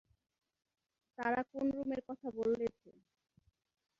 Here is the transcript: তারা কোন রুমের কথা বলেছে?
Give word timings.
তারা 1.17 1.41
কোন 1.51 1.65
রুমের 1.75 2.01
কথা 2.07 2.27
বলেছে? 2.37 2.89